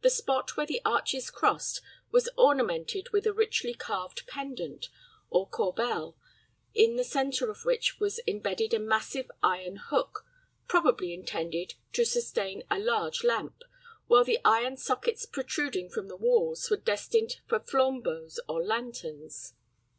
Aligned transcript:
The 0.00 0.08
spot 0.08 0.56
where 0.56 0.64
the 0.64 0.80
arches 0.86 1.28
crossed 1.30 1.82
was 2.10 2.30
ornamented 2.34 3.10
with 3.10 3.26
a 3.26 3.32
richly 3.34 3.74
carved 3.74 4.26
pendant, 4.26 4.88
or 5.28 5.46
corbel, 5.46 6.16
in 6.72 6.96
the 6.96 7.04
centre 7.04 7.50
of 7.50 7.66
which 7.66 8.00
was 8.00 8.20
embedded 8.26 8.72
a 8.72 8.78
massive 8.78 9.30
iron 9.42 9.76
hook, 9.76 10.24
probably 10.66 11.12
intended 11.12 11.74
to 11.92 12.06
sustain 12.06 12.62
a 12.70 12.78
large 12.78 13.22
lamp, 13.22 13.64
while 14.06 14.24
the 14.24 14.38
iron 14.46 14.78
sockets 14.78 15.26
protruding 15.26 15.90
from 15.90 16.08
the 16.08 16.16
walls 16.16 16.70
were 16.70 16.78
destined 16.78 17.42
for 17.46 17.60
flambeaux 17.60 18.30
or 18.48 18.62
lanterns. 18.64 19.52